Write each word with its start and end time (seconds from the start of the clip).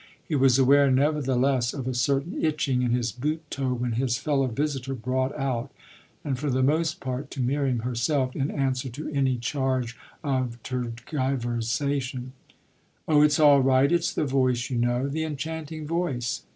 He 0.27 0.35
was 0.35 0.57
aware 0.57 0.89
nevertheless 0.89 1.75
of 1.75 1.87
a 1.87 1.93
certain 1.93 2.43
itching 2.43 2.81
in 2.81 2.89
his 2.89 3.11
boot 3.11 3.43
toe 3.51 3.71
when 3.75 3.91
his 3.91 4.17
fellow 4.17 4.47
visitor 4.47 4.95
brought 4.95 5.31
out, 5.37 5.71
and 6.25 6.39
for 6.39 6.49
the 6.49 6.63
most 6.63 6.99
part 6.99 7.29
to 7.29 7.39
Miriam 7.39 7.81
herself, 7.81 8.35
in 8.35 8.49
answer 8.49 8.89
to 8.89 9.09
any 9.09 9.37
charge 9.37 9.95
of 10.23 10.57
tergiversation, 10.63 12.31
"Oh 13.07 13.21
it's 13.21 13.39
all 13.39 13.61
right; 13.61 13.91
it's 13.91 14.11
the 14.11 14.25
voice, 14.25 14.71
you 14.71 14.79
know 14.79 15.07
the 15.07 15.23
enchanting 15.23 15.85
voice!" 15.85 16.41